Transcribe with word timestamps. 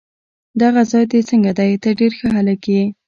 دا 0.59 0.67
ځای 0.91 1.03
دې 1.11 1.19
څنګه 1.29 1.51
دی؟ 1.57 1.73
ته 1.83 1.89
ډېر 1.99 2.11
ښه 2.19 2.27
هلک 2.35 2.61
یې. 2.73 2.83